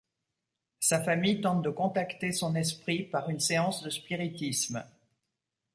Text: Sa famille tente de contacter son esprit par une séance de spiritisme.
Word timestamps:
Sa 0.79 0.99
famille 1.03 1.41
tente 1.41 1.61
de 1.61 1.69
contacter 1.69 2.31
son 2.31 2.55
esprit 2.55 3.03
par 3.03 3.29
une 3.29 3.39
séance 3.39 3.83
de 3.83 3.91
spiritisme. 3.91 4.83